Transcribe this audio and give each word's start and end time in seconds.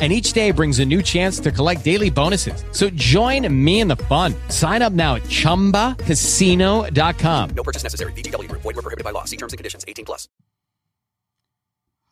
and 0.00 0.14
each 0.14 0.32
day 0.32 0.50
brings 0.50 0.78
a 0.78 0.86
new 0.86 1.02
chance 1.02 1.38
to 1.40 1.52
collect 1.52 1.84
daily 1.84 2.08
bonuses. 2.08 2.64
So 2.72 2.88
join 2.90 3.46
me 3.52 3.80
in 3.80 3.88
the 3.88 3.96
fun. 3.96 4.34
Sign 4.48 4.80
up 4.80 4.94
now 4.94 5.16
at 5.16 5.24
ChumbaCasino.com. 5.24 7.50
No 7.50 7.62
purchase 7.62 7.82
necessary. 7.82 8.12
VGW. 8.12 8.50
Void 8.52 8.64
were 8.64 8.72
prohibited 8.72 9.04
by 9.04 9.10
law. 9.10 9.24
See 9.24 9.36
terms 9.36 9.52
and 9.52 9.58
conditions. 9.58 9.84
18 9.86 10.06
plus. 10.06 10.26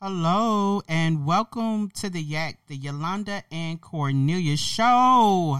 Hello 0.01 0.81
and 0.87 1.25
welcome 1.25 1.89
to 1.95 2.09
the 2.09 2.21
Yak, 2.21 2.59
the 2.67 2.77
Yolanda 2.77 3.43
and 3.51 3.81
Cornelia 3.81 4.55
Show. 4.55 5.59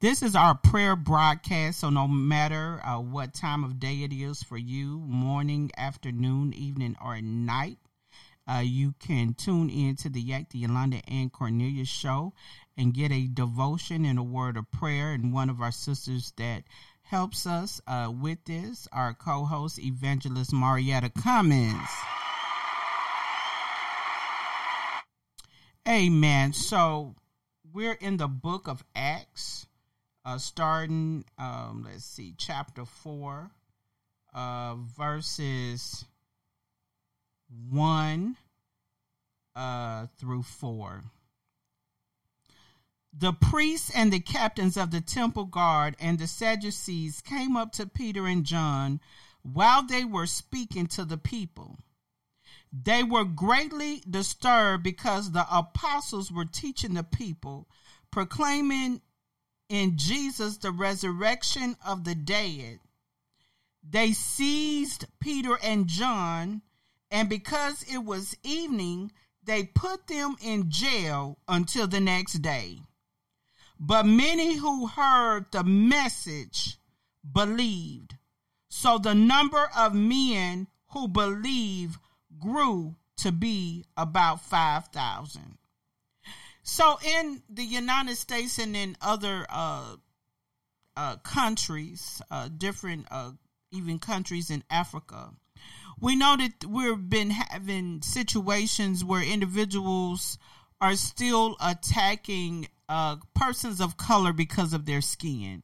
This 0.00 0.22
is 0.22 0.36
our 0.36 0.54
prayer 0.54 0.94
broadcast, 0.94 1.80
so 1.80 1.90
no 1.90 2.06
matter 2.06 2.80
uh, 2.84 3.00
what 3.00 3.34
time 3.34 3.64
of 3.64 3.80
day 3.80 4.04
it 4.04 4.12
is 4.12 4.40
for 4.40 4.56
you, 4.56 5.00
morning, 5.00 5.72
afternoon, 5.76 6.54
evening, 6.54 6.94
or 7.04 7.20
night, 7.20 7.78
uh, 8.50 8.60
you 8.60 8.94
can 8.98 9.34
tune 9.34 9.70
in 9.70 9.94
to 9.96 10.08
the 10.08 10.20
Yak, 10.20 10.50
the 10.50 10.58
Yolanda 10.58 11.00
and 11.06 11.32
Cornelia 11.32 11.84
show 11.84 12.32
and 12.76 12.94
get 12.94 13.12
a 13.12 13.26
devotion 13.28 14.04
and 14.04 14.18
a 14.18 14.22
word 14.22 14.56
of 14.56 14.70
prayer. 14.72 15.12
And 15.12 15.32
one 15.32 15.50
of 15.50 15.60
our 15.60 15.70
sisters 15.70 16.32
that 16.36 16.64
helps 17.02 17.46
us 17.46 17.80
uh, 17.86 18.12
with 18.12 18.44
this, 18.44 18.88
our 18.92 19.14
co 19.14 19.44
host, 19.44 19.78
Evangelist 19.78 20.52
Marietta 20.52 21.10
Cummins. 21.10 21.88
Amen. 25.88 26.52
So 26.52 27.14
we're 27.72 27.94
in 28.00 28.16
the 28.16 28.28
book 28.28 28.68
of 28.68 28.84
Acts, 28.94 29.66
uh, 30.24 30.38
starting, 30.38 31.24
um, 31.38 31.86
let's 31.88 32.04
see, 32.04 32.34
chapter 32.36 32.84
4, 32.84 33.50
uh, 34.34 34.74
verses 34.96 36.04
1 37.68 38.36
uh, 39.56 40.06
through 40.16 40.42
4. 40.42 41.02
The 43.12 43.32
priests 43.32 43.90
and 43.94 44.12
the 44.12 44.20
captains 44.20 44.76
of 44.76 44.92
the 44.92 45.00
temple 45.00 45.46
guard 45.46 45.96
and 45.98 46.18
the 46.18 46.28
Sadducees 46.28 47.20
came 47.20 47.56
up 47.56 47.72
to 47.72 47.86
Peter 47.86 48.26
and 48.26 48.44
John 48.44 49.00
while 49.42 49.82
they 49.82 50.04
were 50.04 50.26
speaking 50.26 50.86
to 50.88 51.04
the 51.04 51.18
people. 51.18 51.78
They 52.72 53.02
were 53.02 53.24
greatly 53.24 54.02
disturbed 54.08 54.84
because 54.84 55.32
the 55.32 55.46
apostles 55.50 56.30
were 56.30 56.44
teaching 56.44 56.94
the 56.94 57.02
people, 57.02 57.68
proclaiming 58.12 59.02
in 59.68 59.96
Jesus 59.96 60.58
the 60.58 60.70
resurrection 60.70 61.76
of 61.84 62.04
the 62.04 62.14
dead. 62.14 62.78
They 63.82 64.12
seized 64.12 65.06
Peter 65.18 65.58
and 65.62 65.88
John, 65.88 66.62
and 67.10 67.28
because 67.28 67.82
it 67.92 67.98
was 67.98 68.36
evening, 68.42 69.12
they 69.42 69.64
put 69.64 70.06
them 70.06 70.36
in 70.42 70.70
jail 70.70 71.38
until 71.48 71.86
the 71.86 72.00
next 72.00 72.34
day. 72.34 72.80
But 73.78 74.04
many 74.06 74.56
who 74.56 74.86
heard 74.86 75.46
the 75.52 75.64
message 75.64 76.76
believed. 77.32 78.16
So 78.68 78.98
the 78.98 79.14
number 79.14 79.70
of 79.76 79.94
men 79.94 80.68
who 80.90 81.08
believed 81.08 81.98
grew 82.38 82.96
to 83.18 83.32
be 83.32 83.84
about 83.96 84.42
5,000. 84.42 85.58
So 86.62 86.98
in 87.04 87.42
the 87.48 87.64
United 87.64 88.16
States 88.16 88.58
and 88.58 88.76
in 88.76 88.96
other 89.00 89.46
uh, 89.48 89.96
uh, 90.96 91.16
countries, 91.16 92.22
uh, 92.30 92.48
different 92.56 93.06
uh, 93.10 93.32
even 93.72 93.98
countries 93.98 94.50
in 94.50 94.62
Africa, 94.70 95.30
we 96.00 96.16
know 96.16 96.36
that 96.36 96.64
we've 96.66 97.08
been 97.08 97.30
having 97.30 98.02
situations 98.02 99.04
where 99.04 99.22
individuals 99.22 100.38
are 100.80 100.96
still 100.96 101.56
attacking 101.60 102.68
uh, 102.88 103.16
persons 103.34 103.80
of 103.80 103.96
color 103.96 104.32
because 104.32 104.72
of 104.72 104.86
their 104.86 105.02
skin. 105.02 105.62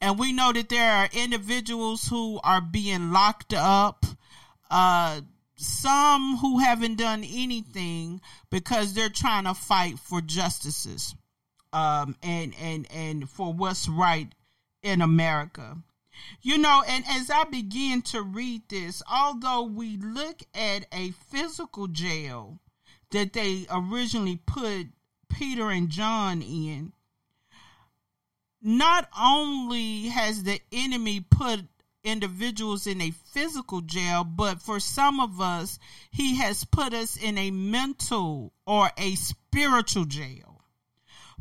And 0.00 0.18
we 0.18 0.32
know 0.32 0.52
that 0.52 0.68
there 0.68 0.92
are 0.92 1.08
individuals 1.12 2.06
who 2.08 2.40
are 2.44 2.60
being 2.60 3.12
locked 3.12 3.54
up, 3.54 4.06
uh, 4.70 5.20
some 5.56 6.36
who 6.36 6.58
haven't 6.58 6.96
done 6.96 7.24
anything 7.24 8.20
because 8.50 8.94
they're 8.94 9.08
trying 9.08 9.44
to 9.44 9.54
fight 9.54 9.98
for 9.98 10.20
justices 10.20 11.14
um, 11.72 12.16
and, 12.22 12.54
and, 12.60 12.86
and 12.92 13.28
for 13.28 13.52
what's 13.52 13.88
right 13.88 14.32
in 14.82 15.00
America. 15.00 15.78
You 16.42 16.58
know, 16.58 16.82
and 16.86 17.04
as 17.08 17.30
I 17.30 17.44
begin 17.44 18.02
to 18.02 18.22
read 18.22 18.62
this, 18.68 19.02
although 19.10 19.62
we 19.62 19.96
look 19.96 20.42
at 20.54 20.86
a 20.92 21.12
physical 21.30 21.86
jail 21.86 22.58
that 23.10 23.32
they 23.32 23.66
originally 23.70 24.40
put 24.46 24.88
Peter 25.28 25.70
and 25.70 25.88
John 25.88 26.42
in, 26.42 26.92
not 28.62 29.08
only 29.18 30.08
has 30.08 30.42
the 30.42 30.60
enemy 30.72 31.20
put 31.20 31.66
individuals 32.02 32.86
in 32.86 33.00
a 33.00 33.10
physical 33.10 33.80
jail, 33.80 34.24
but 34.24 34.60
for 34.60 34.78
some 34.78 35.20
of 35.20 35.40
us, 35.40 35.78
he 36.10 36.36
has 36.36 36.64
put 36.64 36.92
us 36.92 37.16
in 37.16 37.38
a 37.38 37.50
mental 37.50 38.52
or 38.66 38.90
a 38.96 39.14
spiritual 39.16 40.04
jail. 40.04 40.62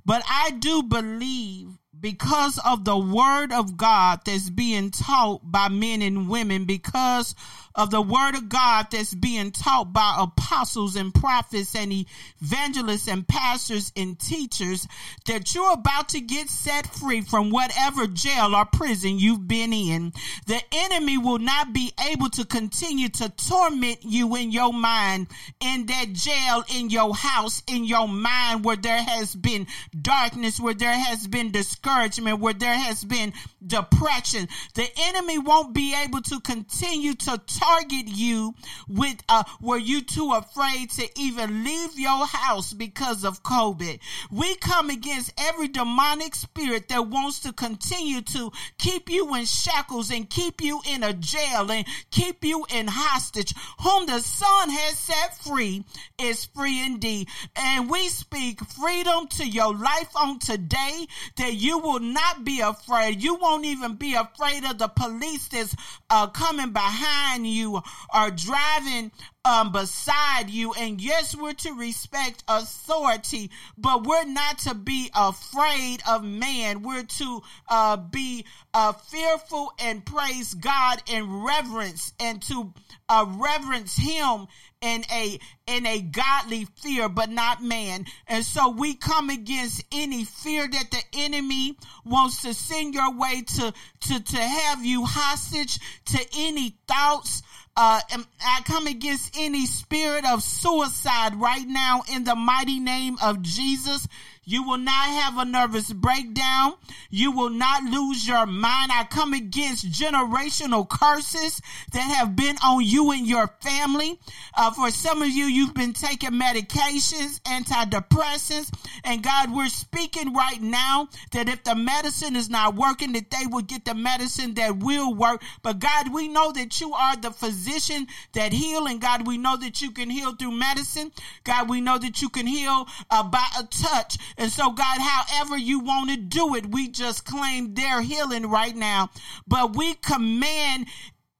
But 0.05 0.23
I 0.29 0.51
do 0.51 0.83
believe 0.83 1.79
because 1.99 2.59
of 2.65 2.83
the 2.83 2.97
word 2.97 3.51
of 3.51 3.77
God 3.77 4.21
that's 4.25 4.49
being 4.49 4.91
taught 4.91 5.39
by 5.43 5.69
men 5.69 6.01
and 6.01 6.27
women, 6.27 6.65
because 6.65 7.35
of 7.75 7.89
the 7.89 8.01
word 8.01 8.35
of 8.35 8.49
God 8.49 8.87
that's 8.91 9.13
being 9.13 9.51
taught 9.51 9.93
by 9.93 10.15
apostles 10.19 10.95
and 10.95 11.13
prophets 11.13 11.75
and 11.75 12.05
evangelists 12.41 13.07
and 13.07 13.27
pastors 13.27 13.91
and 13.95 14.19
teachers, 14.19 14.87
that 15.25 15.55
you're 15.55 15.73
about 15.73 16.09
to 16.09 16.19
get 16.19 16.49
set 16.49 16.87
free 16.87 17.21
from 17.21 17.49
whatever 17.49 18.05
jail 18.07 18.55
or 18.55 18.65
prison 18.65 19.17
you've 19.17 19.47
been 19.47 19.73
in. 19.73 20.13
The 20.45 20.61
enemy 20.71 21.17
will 21.17 21.39
not 21.39 21.73
be 21.73 21.93
able 22.11 22.29
to 22.31 22.45
continue 22.45 23.09
to 23.09 23.29
torment 23.29 23.99
you 24.03 24.35
in 24.35 24.51
your 24.51 24.73
mind, 24.73 25.27
in 25.59 25.85
that 25.87 26.13
jail, 26.13 26.63
in 26.75 26.89
your 26.89 27.15
house, 27.15 27.63
in 27.67 27.85
your 27.85 28.07
mind 28.07 28.63
where 28.65 28.75
there 28.75 29.01
has 29.01 29.35
been 29.35 29.67
darkness, 29.99 30.59
where 30.59 30.73
there 30.73 30.93
has 30.93 31.27
been 31.27 31.51
discouragement, 31.51 31.82
where 31.83 32.53
there 32.53 32.73
has 32.73 33.03
been 33.03 33.33
depression. 33.65 34.47
The 34.73 34.87
enemy 34.97 35.37
won't 35.37 35.73
be 35.73 35.95
able 35.95 36.21
to 36.21 36.39
continue 36.39 37.13
to 37.13 37.41
target 37.45 38.07
you 38.07 38.53
with 38.87 39.21
uh 39.29 39.43
were 39.61 39.77
you 39.77 40.01
too 40.01 40.31
afraid 40.33 40.89
to 40.91 41.07
even 41.19 41.63
leave 41.63 41.99
your 41.99 42.25
house 42.25 42.73
because 42.73 43.23
of 43.25 43.43
COVID. 43.43 43.99
We 44.31 44.55
come 44.55 44.89
against 44.89 45.33
every 45.37 45.67
demonic 45.67 46.35
spirit 46.35 46.87
that 46.89 47.07
wants 47.07 47.39
to 47.41 47.53
continue 47.53 48.21
to 48.21 48.51
keep 48.77 49.09
you 49.09 49.33
in 49.35 49.45
shackles 49.45 50.11
and 50.11 50.29
keep 50.29 50.61
you 50.61 50.81
in 50.89 51.03
a 51.03 51.13
jail 51.13 51.71
and 51.71 51.85
keep 52.11 52.43
you 52.43 52.65
in 52.73 52.87
hostage. 52.89 53.53
Whom 53.81 54.05
the 54.05 54.19
Son 54.19 54.69
has 54.69 54.97
set 54.97 55.37
free 55.43 55.83
is 56.19 56.45
free 56.45 56.85
indeed. 56.85 57.27
And 57.55 57.89
we 57.89 58.07
speak 58.07 58.61
freedom 58.61 59.27
to 59.37 59.47
your 59.47 59.75
life 59.75 60.15
on 60.15 60.39
today 60.39 61.07
that 61.37 61.53
you 61.53 61.72
you 61.73 61.79
will 61.79 61.99
not 61.99 62.45
be 62.45 62.59
afraid. 62.59 63.23
You 63.23 63.33
won't 63.33 63.65
even 63.65 63.95
be 63.95 64.13
afraid 64.13 64.63
of 64.63 64.77
the 64.77 64.87
police 64.87 65.47
that's 65.47 65.75
uh, 66.07 66.27
coming 66.27 66.71
behind 66.71 67.47
you 67.47 67.81
or 68.13 68.29
driving 68.29 69.11
um, 69.43 69.71
beside 69.71 70.51
you. 70.51 70.73
And 70.73 71.01
yes, 71.01 71.35
we're 71.35 71.53
to 71.53 71.73
respect 71.73 72.43
authority, 72.47 73.49
but 73.75 74.05
we're 74.05 74.25
not 74.25 74.59
to 74.59 74.75
be 74.75 75.09
afraid 75.15 76.01
of 76.07 76.23
man. 76.23 76.83
We're 76.83 77.03
to 77.03 77.41
uh, 77.67 77.97
be 77.97 78.45
uh, 78.75 78.93
fearful 78.93 79.73
and 79.79 80.05
praise 80.05 80.53
God 80.53 81.01
and 81.11 81.43
reverence 81.43 82.13
and 82.19 82.39
to 82.43 82.71
uh, 83.09 83.25
reverence 83.27 83.97
Him 83.97 84.45
in 84.83 85.03
a 85.11 85.39
in 85.65 85.85
a 85.87 86.01
godly 86.01 86.67
fear, 86.81 87.07
but 87.07 87.29
not 87.29 87.63
man. 87.63 88.05
And 88.27 88.45
so 88.45 88.69
we 88.69 88.95
come 88.95 89.29
against 89.29 89.83
any 89.93 90.25
fear 90.25 90.67
that 90.67 90.91
the 90.91 91.03
enemy 91.13 91.77
wants 92.05 92.41
to 92.41 92.53
send 92.53 92.93
your 92.93 93.17
way 93.17 93.43
to 93.55 93.73
to 94.01 94.23
to 94.23 94.37
have 94.37 94.85
you 94.85 95.05
hostage 95.05 95.79
to 96.05 96.19
any 96.35 96.77
thoughts 96.87 97.41
uh, 97.75 97.99
I 98.45 98.61
come 98.65 98.85
against 98.85 99.35
any 99.35 99.65
spirit 99.65 100.25
of 100.25 100.43
suicide 100.43 101.35
right 101.35 101.65
now 101.65 102.03
in 102.13 102.23
the 102.23 102.35
mighty 102.35 102.79
name 102.79 103.17
of 103.21 103.41
Jesus. 103.41 104.07
You 104.45 104.63
will 104.63 104.77
not 104.77 105.07
have 105.07 105.37
a 105.37 105.45
nervous 105.45 105.91
breakdown. 105.91 106.73
You 107.09 107.31
will 107.31 107.49
not 107.49 107.83
lose 107.83 108.27
your 108.27 108.45
mind. 108.45 108.91
I 108.91 109.05
come 109.09 109.33
against 109.33 109.89
generational 109.89 110.87
curses 110.87 111.61
that 111.93 112.01
have 112.01 112.35
been 112.35 112.57
on 112.57 112.83
you 112.83 113.11
and 113.11 113.25
your 113.25 113.47
family. 113.61 114.19
Uh, 114.55 114.71
for 114.71 114.91
some 114.91 115.21
of 115.21 115.29
you, 115.29 115.45
you've 115.45 115.73
been 115.73 115.93
taking 115.93 116.31
medications, 116.31 117.39
antidepressants, 117.41 118.71
and 119.03 119.23
God, 119.23 119.53
we're 119.53 119.69
speaking 119.69 120.33
right 120.33 120.61
now 120.61 121.07
that 121.31 121.47
if 121.49 121.63
the 121.63 121.75
medicine 121.75 122.35
is 122.35 122.49
not 122.49 122.75
working, 122.75 123.13
that 123.13 123.31
they 123.31 123.45
will 123.47 123.61
get 123.61 123.85
the 123.85 123.95
medicine 123.95 124.53
that 124.55 124.77
will 124.77 125.13
work. 125.13 125.41
But 125.61 125.79
God, 125.79 126.13
we 126.13 126.27
know 126.27 126.51
that 126.51 126.81
you 126.81 126.93
are 126.93 127.15
the 127.15 127.31
physician 127.31 128.07
that 128.33 128.53
heal, 128.53 128.87
and 128.87 128.99
God, 128.99 129.25
we 129.25 129.37
know 129.37 129.57
that 129.57 129.81
you 129.81 129.91
can 129.91 130.09
heal 130.09 130.33
through 130.33 130.51
medicine. 130.51 131.11
God, 131.43 131.69
we 131.69 131.81
know 131.81 131.97
that 131.97 132.21
you 132.21 132.29
can 132.29 132.47
heal 132.47 132.87
uh, 133.09 133.23
by 133.23 133.45
a 133.59 133.63
touch. 133.63 134.17
And 134.37 134.51
so, 134.51 134.71
God, 134.71 134.99
however 134.99 135.57
you 135.57 135.79
want 135.79 136.09
to 136.09 136.17
do 136.17 136.55
it, 136.55 136.67
we 136.67 136.87
just 136.87 137.25
claim 137.25 137.73
their 137.73 138.01
healing 138.01 138.49
right 138.49 138.75
now. 138.75 139.09
But 139.47 139.75
we 139.75 139.93
command 139.95 140.87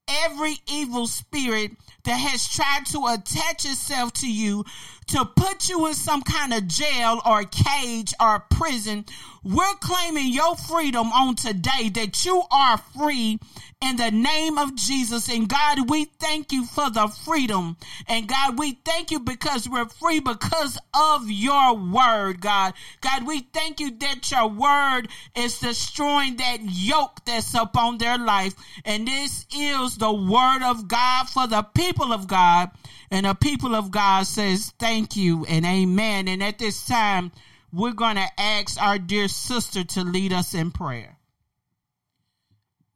every 0.08 0.56
evil 0.68 1.08
spirit 1.08 1.72
that 2.04 2.18
has 2.18 2.48
tried 2.48 2.86
to 2.88 3.08
attach 3.08 3.66
itself 3.66 4.14
to 4.14 4.32
you 4.32 4.66
to 5.08 5.26
put 5.26 5.70
you 5.70 5.88
in 5.88 5.94
some 5.94 6.22
kind 6.22 6.54
of 6.54 6.68
jail 6.68 7.22
or 7.26 7.44
cage 7.44 8.14
or 8.20 8.40
prison. 8.50 9.06
We're 9.44 9.76
claiming 9.82 10.32
your 10.32 10.56
freedom 10.56 11.12
on 11.12 11.36
today 11.36 11.90
that 11.90 12.26
you 12.26 12.44
are 12.50 12.78
free 12.78 13.40
in 13.82 13.98
the 13.98 14.12
name 14.12 14.58
of 14.58 14.76
Jesus. 14.76 15.30
And 15.30 15.50
God, 15.50 15.90
we 15.90 16.06
thank 16.06 16.54
you 16.54 16.66
for 16.66 16.90
the 16.90 17.08
freedom. 17.08 17.76
And 18.08 18.28
God, 18.28 18.58
we 18.58 18.80
thank 18.86 19.12
you 19.12 19.20
because 19.20 19.68
we're 19.68 19.90
free 19.90 20.22
because 20.22 20.80
of 20.94 21.30
your 21.30 21.76
word, 21.76 22.40
God. 22.40 22.74
God, 23.02 23.28
we 23.28 23.42
thank 23.42 23.82
you 23.82 23.92
that 23.98 24.32
your 24.32 24.48
word 24.48 25.10
is 25.36 25.60
destroying 25.60 26.38
that 26.38 26.60
yoke 26.62 27.26
that's 27.26 27.54
up 27.54 27.76
on 27.76 27.98
their 27.98 28.18
life. 28.18 28.54
And 28.86 29.08
this 29.08 29.46
is 29.54 29.98
the 29.98 30.14
word 30.14 30.64
of 30.64 30.88
God 30.88 31.28
for 31.28 31.48
the 31.48 31.64
people 31.64 32.14
of 32.14 32.28
God. 32.28 32.72
And 33.14 33.28
the 33.28 33.36
people 33.36 33.76
of 33.76 33.92
God 33.92 34.26
says, 34.26 34.74
thank 34.80 35.16
you 35.16 35.46
and 35.46 35.64
amen. 35.66 36.28
And 36.28 36.42
at 36.42 36.58
this 36.58 36.88
time, 36.88 37.32
we're 37.72 37.92
going 37.94 38.16
to 38.16 38.28
ask 38.40 38.82
our 38.82 38.98
dear 38.98 39.28
sister 39.28 39.84
to 39.84 40.04
lead 40.04 40.34
us 40.34 40.56
in 40.56 40.72
prayer. 40.72 41.20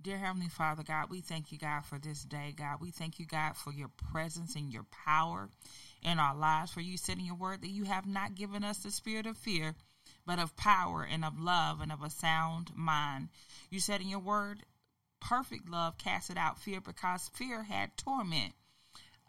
Dear 0.01 0.17
Heavenly 0.17 0.49
Father, 0.49 0.81
God, 0.81 1.11
we 1.11 1.21
thank 1.21 1.51
you, 1.51 1.59
God, 1.59 1.85
for 1.85 1.99
this 1.99 2.23
day, 2.23 2.51
God. 2.57 2.77
We 2.81 2.89
thank 2.89 3.19
you, 3.19 3.27
God, 3.27 3.55
for 3.57 3.71
your 3.71 3.91
presence 4.11 4.55
and 4.55 4.73
your 4.73 4.87
power 5.05 5.49
in 6.01 6.17
our 6.17 6.35
lives. 6.35 6.71
For 6.71 6.81
you 6.81 6.97
said 6.97 7.19
in 7.19 7.25
your 7.25 7.35
word 7.35 7.61
that 7.61 7.69
you 7.69 7.83
have 7.83 8.07
not 8.07 8.33
given 8.33 8.63
us 8.63 8.79
the 8.79 8.89
spirit 8.89 9.27
of 9.27 9.37
fear, 9.37 9.75
but 10.25 10.39
of 10.39 10.57
power 10.57 11.07
and 11.07 11.23
of 11.23 11.39
love 11.39 11.79
and 11.79 11.91
of 11.91 12.01
a 12.01 12.09
sound 12.09 12.71
mind. 12.75 13.29
You 13.69 13.79
said 13.79 14.01
in 14.01 14.09
your 14.09 14.17
word, 14.17 14.63
perfect 15.21 15.69
love 15.69 15.99
casted 15.99 16.39
out 16.39 16.57
fear 16.57 16.81
because 16.81 17.29
fear 17.35 17.61
had 17.61 17.95
torment. 17.97 18.53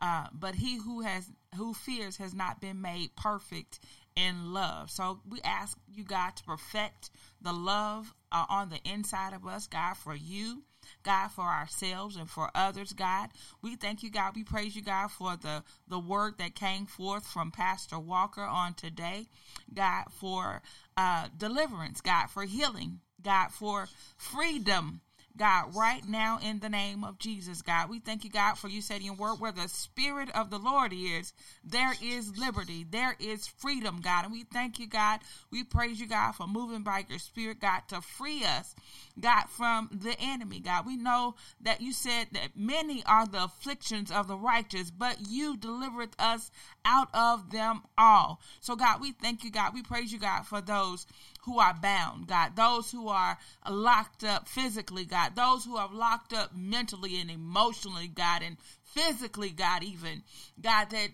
Uh, 0.00 0.26
but 0.32 0.54
he 0.54 0.78
who 0.78 1.00
has 1.00 1.30
who 1.56 1.74
fears 1.74 2.18
has 2.18 2.34
not 2.34 2.60
been 2.60 2.80
made 2.80 3.16
perfect 3.16 3.80
in 4.16 4.52
love. 4.52 4.90
So 4.90 5.20
we 5.28 5.40
ask 5.42 5.78
you, 5.92 6.04
God, 6.04 6.36
to 6.36 6.44
perfect 6.44 7.10
the 7.40 7.52
love 7.52 8.14
uh, 8.32 8.46
on 8.48 8.68
the 8.68 8.80
inside 8.84 9.32
of 9.32 9.46
us, 9.46 9.66
God, 9.66 9.96
for 9.96 10.14
you. 10.14 10.62
God, 11.02 11.28
for 11.28 11.44
ourselves 11.44 12.16
and 12.16 12.30
for 12.30 12.50
others, 12.54 12.94
God. 12.94 13.28
We 13.60 13.76
thank 13.76 14.02
you, 14.02 14.10
God. 14.10 14.34
We 14.34 14.42
praise 14.42 14.74
you, 14.74 14.82
God, 14.82 15.08
for 15.10 15.36
the, 15.36 15.62
the 15.86 15.98
word 15.98 16.38
that 16.38 16.54
came 16.54 16.86
forth 16.86 17.26
from 17.26 17.50
Pastor 17.50 17.98
Walker 17.98 18.42
on 18.42 18.72
today. 18.72 19.26
God, 19.74 20.04
for 20.10 20.62
uh, 20.96 21.28
deliverance, 21.36 22.00
God, 22.00 22.28
for 22.28 22.44
healing, 22.44 23.00
God, 23.20 23.48
for 23.50 23.88
freedom, 24.16 25.02
God, 25.38 25.74
right 25.74 26.06
now 26.06 26.38
in 26.42 26.58
the 26.58 26.68
name 26.68 27.04
of 27.04 27.18
Jesus, 27.18 27.62
God. 27.62 27.88
We 27.88 28.00
thank 28.00 28.24
you, 28.24 28.30
God, 28.30 28.54
for 28.54 28.68
you 28.68 28.82
said 28.82 29.00
in 29.00 29.06
your 29.06 29.14
word, 29.14 29.36
where 29.36 29.52
the 29.52 29.68
Spirit 29.68 30.28
of 30.34 30.50
the 30.50 30.58
Lord 30.58 30.92
is, 30.92 31.32
there 31.64 31.94
is 32.02 32.36
liberty, 32.36 32.84
there 32.88 33.16
is 33.20 33.46
freedom, 33.46 34.00
God. 34.02 34.24
And 34.24 34.32
we 34.32 34.44
thank 34.44 34.78
you, 34.78 34.88
God. 34.88 35.20
We 35.50 35.62
praise 35.62 36.00
you, 36.00 36.08
God, 36.08 36.32
for 36.32 36.46
moving 36.46 36.82
by 36.82 37.04
your 37.08 37.18
Spirit, 37.18 37.60
God, 37.60 37.82
to 37.88 38.00
free 38.00 38.44
us, 38.44 38.74
God, 39.18 39.44
from 39.48 39.88
the 39.92 40.16
enemy, 40.20 40.60
God. 40.60 40.84
We 40.84 40.96
know 40.96 41.36
that 41.60 41.80
you 41.80 41.92
said 41.92 42.28
that 42.32 42.56
many 42.56 43.02
are 43.06 43.26
the 43.26 43.44
afflictions 43.44 44.10
of 44.10 44.26
the 44.26 44.36
righteous, 44.36 44.90
but 44.90 45.18
you 45.28 45.56
delivered 45.56 46.10
us 46.18 46.50
out 46.84 47.08
of 47.14 47.50
them 47.50 47.82
all. 47.96 48.40
So, 48.60 48.74
God, 48.74 49.00
we 49.00 49.12
thank 49.12 49.44
you, 49.44 49.50
God. 49.50 49.72
We 49.74 49.82
praise 49.82 50.12
you, 50.12 50.18
God, 50.18 50.46
for 50.46 50.60
those 50.60 51.06
who 51.48 51.58
are 51.58 51.74
bound, 51.80 52.26
God, 52.26 52.54
those 52.56 52.92
who 52.92 53.08
are 53.08 53.38
locked 53.68 54.22
up 54.22 54.46
physically, 54.46 55.06
God, 55.06 55.34
those 55.34 55.64
who 55.64 55.76
are 55.76 55.90
locked 55.92 56.34
up 56.34 56.54
mentally 56.54 57.20
and 57.20 57.30
emotionally, 57.30 58.06
God, 58.06 58.42
and 58.42 58.58
physically, 58.84 59.50
God, 59.50 59.82
even, 59.82 60.22
God, 60.60 60.90
that 60.90 61.08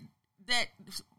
that 0.47 0.67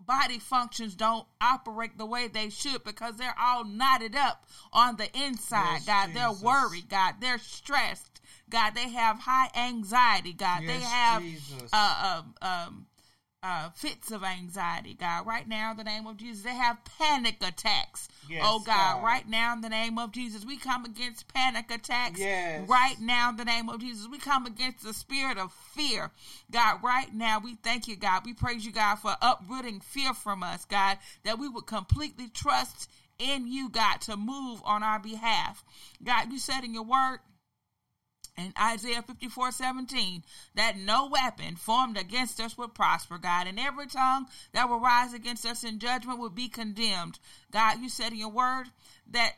body 0.07 0.39
functions 0.39 0.95
don't 0.95 1.27
operate 1.41 1.99
the 1.99 2.07
way 2.07 2.29
they 2.29 2.49
should 2.49 2.85
because 2.85 3.17
they're 3.17 3.35
all 3.41 3.65
knotted 3.65 4.15
up 4.15 4.45
on 4.73 4.97
the 4.97 5.09
inside, 5.19 5.79
yes, 5.79 5.87
God. 5.87 6.07
Jesus. 6.09 6.21
They're 6.21 6.47
worried, 6.47 6.89
God. 6.89 7.15
They're 7.21 7.39
stressed, 7.39 8.21
God. 8.49 8.75
They 8.75 8.89
have 8.91 9.19
high 9.19 9.51
anxiety, 9.57 10.33
God. 10.33 10.63
Yes, 10.63 10.69
they 10.69 10.85
have 10.85 11.23
uh, 11.73 12.23
um, 12.23 12.35
um, 12.43 12.87
uh, 13.47 13.71
fits 13.71 14.11
of 14.11 14.25
anxiety, 14.25 14.95
God. 14.95 15.25
Right 15.25 15.47
now, 15.47 15.71
in 15.71 15.77
the 15.77 15.85
name 15.85 16.07
of 16.07 16.17
Jesus, 16.17 16.43
they 16.43 16.55
have 16.55 16.79
panic 16.99 17.37
attacks. 17.41 18.09
Yes, 18.29 18.43
oh 18.45 18.59
God, 18.59 18.97
God, 18.97 19.05
right 19.05 19.29
now 19.29 19.53
in 19.53 19.61
the 19.61 19.69
name 19.69 19.99
of 19.99 20.11
Jesus, 20.11 20.45
we 20.45 20.57
come 20.57 20.85
against 20.85 21.33
panic 21.33 21.71
attacks. 21.71 22.19
Yes. 22.19 22.69
Right 22.69 22.97
now 23.01 23.31
in 23.31 23.37
the 23.37 23.45
name 23.45 23.69
of 23.69 23.81
Jesus, 23.81 24.09
we 24.09 24.19
come 24.19 24.47
against 24.47 24.83
the 24.83 24.93
spirit 24.93 25.39
of 25.39 25.53
fear. 25.75 26.11
God, 26.51 26.83
right 26.83 27.15
now, 27.15 27.39
we 27.39 27.55
thank 27.55 27.87
you, 27.87 27.95
God. 27.95 28.23
We 28.25 28.35
praise 28.35 28.67
you, 28.67 28.73
God, 28.73 28.97
for 28.97 29.15
uprooting 29.23 29.81
fear 29.81 30.13
from 30.13 30.43
us, 30.43 30.65
God, 30.65 30.99
that 31.25 31.39
we 31.39 31.49
would 31.49 31.67
completely 31.67 32.29
trust 32.29 32.91
in 33.21 33.47
you, 33.47 33.69
God, 33.69 34.01
to 34.03 34.17
move 34.17 34.61
on 34.65 34.83
our 34.83 34.99
behalf. 34.99 35.65
God, 36.03 36.33
you 36.33 36.41
said 36.41 36.65
in 36.65 36.75
your 36.75 36.83
word, 36.83 37.21
in 38.37 38.53
Isaiah 38.61 39.03
54 39.03 39.53
17, 39.53 40.23
that 40.55 40.77
no 40.77 41.07
weapon 41.07 41.57
formed 41.57 41.97
against 41.97 42.41
us 42.41 42.57
would 42.59 42.75
prosper, 42.75 43.19
God, 43.19 43.47
and 43.47 43.59
every 43.59 43.87
tongue 43.87 44.27
that 44.53 44.69
will 44.69 44.81
rise 44.81 45.15
against 45.15 45.47
us 45.47 45.65
in 45.65 45.79
judgment 45.79 46.19
would 46.19 46.35
be 46.35 46.49
condemned. 46.49 47.19
God, 47.51 47.81
you 47.81 47.89
said 47.89 48.13
in 48.13 48.19
your 48.19 48.31
word 48.31 48.67
that 49.11 49.33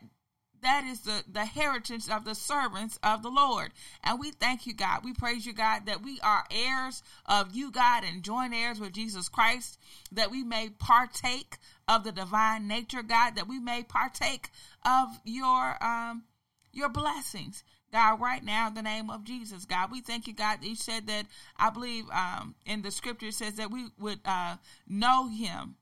that 0.62 0.84
is 0.84 1.00
the, 1.00 1.22
the 1.30 1.44
heritage 1.44 2.08
of 2.10 2.24
the 2.24 2.34
servants 2.34 2.98
of 3.02 3.22
the 3.22 3.30
Lord. 3.30 3.70
And 4.02 4.18
we 4.18 4.32
thank 4.32 4.66
you, 4.66 4.74
God. 4.74 5.04
We 5.04 5.12
praise 5.12 5.46
you, 5.46 5.52
God, 5.52 5.86
that 5.86 6.02
we 6.02 6.18
are 6.20 6.44
heirs 6.50 7.02
of 7.26 7.54
you, 7.54 7.70
God, 7.70 8.04
and 8.04 8.22
joint 8.22 8.54
heirs 8.54 8.80
with 8.80 8.92
Jesus 8.92 9.28
Christ, 9.28 9.78
that 10.12 10.30
we 10.30 10.42
may 10.42 10.70
partake 10.70 11.58
of 11.86 12.04
the 12.04 12.12
divine 12.12 12.66
nature, 12.66 13.02
God, 13.02 13.36
that 13.36 13.48
we 13.48 13.58
may 13.60 13.82
partake 13.82 14.50
of 14.84 15.08
your 15.24 15.82
um 15.82 16.24
your 16.72 16.88
blessings. 16.88 17.64
God, 17.92 18.20
right 18.20 18.44
now, 18.44 18.68
in 18.68 18.74
the 18.74 18.82
name 18.82 19.08
of 19.08 19.24
Jesus, 19.24 19.64
God, 19.64 19.90
we 19.90 20.00
thank 20.00 20.26
you, 20.26 20.34
God. 20.34 20.62
You 20.62 20.74
said 20.74 21.06
that, 21.06 21.26
I 21.56 21.70
believe 21.70 22.04
um, 22.10 22.54
in 22.66 22.82
the 22.82 22.90
scripture, 22.90 23.28
it 23.28 23.34
says 23.34 23.54
that 23.54 23.70
we 23.70 23.86
would 23.98 24.20
uh, 24.24 24.56
know 24.86 25.28
him 25.28 25.76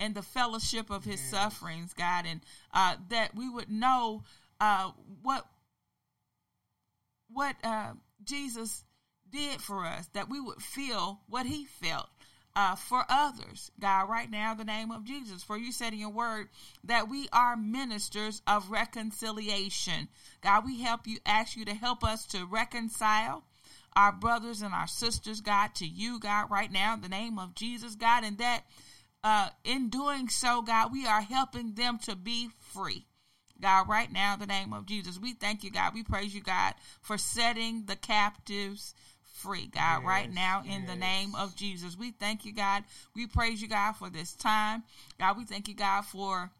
and 0.00 0.14
the 0.14 0.22
fellowship 0.22 0.90
of 0.90 1.04
his 1.04 1.20
yes. 1.20 1.30
sufferings, 1.30 1.94
God, 1.94 2.24
and 2.26 2.40
uh, 2.72 2.96
that 3.10 3.34
we 3.34 3.48
would 3.48 3.70
know 3.70 4.22
uh, 4.60 4.90
what 5.22 5.46
what 7.30 7.56
uh, 7.64 7.92
Jesus 8.24 8.84
did 9.32 9.60
for 9.60 9.84
us, 9.84 10.08
that 10.12 10.28
we 10.28 10.40
would 10.40 10.62
feel 10.62 11.20
what 11.28 11.46
he 11.46 11.64
felt 11.64 12.08
uh, 12.56 12.76
for 12.76 13.04
others, 13.08 13.70
God, 13.80 14.08
right 14.08 14.30
now, 14.30 14.54
the 14.54 14.64
name 14.64 14.90
of 14.90 15.04
Jesus. 15.04 15.42
For 15.42 15.56
you 15.56 15.72
said 15.72 15.92
in 15.92 15.98
your 15.98 16.10
word 16.10 16.48
that 16.84 17.08
we 17.08 17.28
are 17.32 17.56
ministers 17.56 18.42
of 18.46 18.70
reconciliation. 18.70 20.08
God, 20.40 20.64
we 20.64 20.80
help 20.80 21.06
you, 21.06 21.18
ask 21.26 21.56
you 21.56 21.64
to 21.64 21.74
help 21.74 22.04
us 22.04 22.26
to 22.26 22.46
reconcile 22.46 23.44
our 23.96 24.12
brothers 24.12 24.62
and 24.62 24.74
our 24.74 24.86
sisters, 24.86 25.40
God, 25.40 25.74
to 25.76 25.86
you, 25.86 26.18
God, 26.18 26.50
right 26.50 26.70
now, 26.70 26.94
in 26.94 27.00
the 27.00 27.08
name 27.08 27.38
of 27.38 27.54
Jesus, 27.54 27.94
God, 27.94 28.24
and 28.24 28.38
that 28.38 28.64
uh, 29.22 29.48
in 29.64 29.88
doing 29.88 30.28
so, 30.28 30.62
God, 30.62 30.92
we 30.92 31.06
are 31.06 31.22
helping 31.22 31.74
them 31.74 31.98
to 32.04 32.14
be 32.14 32.50
free. 32.58 33.06
God, 33.60 33.88
right 33.88 34.12
now, 34.12 34.34
in 34.34 34.40
the 34.40 34.46
name 34.46 34.72
of 34.72 34.84
Jesus, 34.84 35.18
we 35.18 35.32
thank 35.32 35.64
you, 35.64 35.70
God. 35.70 35.94
We 35.94 36.02
praise 36.02 36.34
you, 36.34 36.42
God, 36.42 36.74
for 37.00 37.16
setting 37.16 37.84
the 37.86 37.96
captives 37.96 38.94
free, 39.44 39.66
God, 39.66 40.00
yes, 40.00 40.06
right 40.06 40.32
now 40.32 40.62
in 40.64 40.82
yes. 40.82 40.90
the 40.90 40.96
name 40.96 41.34
of 41.34 41.54
Jesus. 41.54 41.98
We 41.98 42.12
thank 42.12 42.44
you, 42.44 42.52
God. 42.52 42.84
We 43.14 43.26
praise 43.26 43.60
you, 43.60 43.68
God, 43.68 43.92
for 43.92 44.08
this 44.08 44.32
time. 44.32 44.84
God, 45.20 45.36
we 45.36 45.44
thank 45.44 45.68
you, 45.68 45.74
God, 45.74 46.02
for 46.02 46.50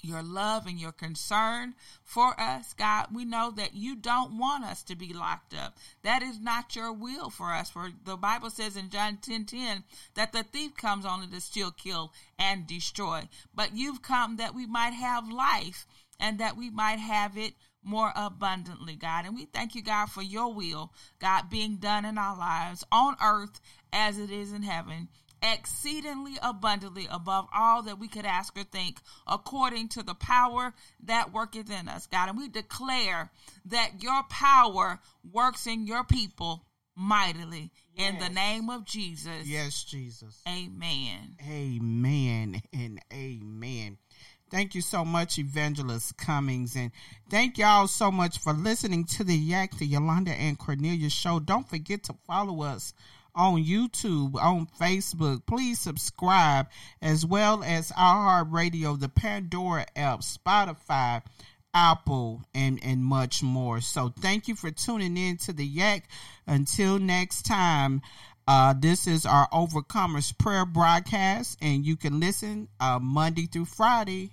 your 0.00 0.22
love 0.22 0.66
and 0.66 0.78
your 0.78 0.92
concern 0.92 1.74
for 2.04 2.38
us, 2.38 2.72
God. 2.74 3.06
We 3.12 3.24
know 3.24 3.50
that 3.56 3.74
you 3.74 3.96
don't 3.96 4.38
want 4.38 4.64
us 4.64 4.82
to 4.84 4.94
be 4.94 5.12
locked 5.12 5.54
up. 5.54 5.76
That 6.02 6.22
is 6.22 6.38
not 6.38 6.76
your 6.76 6.92
will 6.92 7.30
for 7.30 7.52
us. 7.52 7.70
For 7.70 7.90
the 8.04 8.16
Bible 8.16 8.50
says 8.50 8.76
in 8.76 8.90
John 8.90 9.18
10 9.20 9.46
10 9.46 9.84
that 10.14 10.32
the 10.32 10.42
thief 10.42 10.76
comes 10.76 11.06
only 11.06 11.26
to 11.28 11.40
steal, 11.40 11.70
kill, 11.70 12.12
and 12.38 12.66
destroy. 12.66 13.28
But 13.54 13.74
you've 13.74 14.02
come 14.02 14.36
that 14.36 14.54
we 14.54 14.66
might 14.66 14.92
have 14.92 15.30
life 15.30 15.86
and 16.20 16.38
that 16.38 16.56
we 16.56 16.70
might 16.70 16.98
have 16.98 17.36
it 17.36 17.54
more 17.84 18.12
abundantly, 18.16 18.96
God. 18.96 19.26
And 19.26 19.34
we 19.34 19.44
thank 19.46 19.74
you, 19.74 19.82
God, 19.82 20.06
for 20.06 20.22
your 20.22 20.52
will, 20.52 20.92
God, 21.20 21.50
being 21.50 21.76
done 21.76 22.04
in 22.04 22.18
our 22.18 22.36
lives 22.36 22.84
on 22.90 23.16
earth 23.22 23.60
as 23.92 24.18
it 24.18 24.30
is 24.30 24.52
in 24.52 24.62
heaven, 24.62 25.08
exceedingly 25.42 26.34
abundantly 26.42 27.06
above 27.10 27.46
all 27.54 27.82
that 27.82 27.98
we 27.98 28.08
could 28.08 28.24
ask 28.24 28.56
or 28.58 28.64
think, 28.64 28.98
according 29.26 29.88
to 29.90 30.02
the 30.02 30.14
power 30.14 30.72
that 31.04 31.32
worketh 31.32 31.70
in 31.70 31.88
us, 31.88 32.06
God. 32.06 32.28
And 32.28 32.38
we 32.38 32.48
declare 32.48 33.30
that 33.66 34.02
your 34.02 34.22
power 34.30 34.98
works 35.30 35.66
in 35.66 35.86
your 35.86 36.04
people 36.04 36.64
mightily 36.96 37.70
yes. 37.96 38.12
in 38.12 38.18
the 38.20 38.28
name 38.28 38.70
of 38.70 38.84
Jesus. 38.84 39.46
Yes, 39.46 39.84
Jesus. 39.84 40.40
Amen. 40.48 41.36
Amen 41.46 42.62
and 42.72 43.00
amen. 43.12 43.98
Thank 44.54 44.76
you 44.76 44.82
so 44.82 45.04
much, 45.04 45.36
Evangelist 45.36 46.16
Cummings. 46.16 46.76
And 46.76 46.92
thank 47.28 47.58
y'all 47.58 47.88
so 47.88 48.12
much 48.12 48.38
for 48.38 48.52
listening 48.52 49.04
to 49.06 49.24
the 49.24 49.34
Yak, 49.34 49.76
the 49.78 49.84
Yolanda 49.84 50.30
and 50.30 50.56
Cornelia 50.56 51.10
show. 51.10 51.40
Don't 51.40 51.68
forget 51.68 52.04
to 52.04 52.14
follow 52.28 52.62
us 52.62 52.94
on 53.34 53.64
YouTube, 53.64 54.36
on 54.36 54.68
Facebook. 54.80 55.44
Please 55.44 55.80
subscribe, 55.80 56.68
as 57.02 57.26
well 57.26 57.64
as 57.64 57.92
our 57.96 58.44
Radio, 58.44 58.94
the 58.94 59.08
Pandora 59.08 59.86
app, 59.96 60.20
Spotify, 60.20 61.20
Apple, 61.74 62.44
and, 62.54 62.78
and 62.84 63.02
much 63.02 63.42
more. 63.42 63.80
So 63.80 64.14
thank 64.20 64.46
you 64.46 64.54
for 64.54 64.70
tuning 64.70 65.16
in 65.16 65.36
to 65.38 65.52
the 65.52 65.66
Yak. 65.66 66.08
Until 66.46 67.00
next 67.00 67.42
time. 67.42 68.02
Uh, 68.46 68.74
this 68.78 69.06
is 69.06 69.24
our 69.24 69.48
Overcomers 69.48 70.36
Prayer 70.36 70.66
broadcast, 70.66 71.56
and 71.62 71.86
you 71.86 71.96
can 71.96 72.20
listen 72.20 72.68
uh, 72.78 72.98
Monday 73.00 73.46
through 73.46 73.64
Friday 73.64 74.32